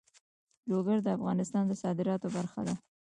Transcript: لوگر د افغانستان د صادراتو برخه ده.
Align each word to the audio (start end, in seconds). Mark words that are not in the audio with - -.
لوگر 0.69 0.97
د 1.03 1.07
افغانستان 1.17 1.63
د 1.67 1.73
صادراتو 1.83 2.27
برخه 2.35 2.61
ده. 2.67 2.73